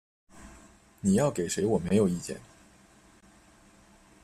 [1.01, 2.41] 你要给谁我没有意见